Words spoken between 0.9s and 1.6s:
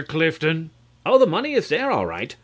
Oh, the money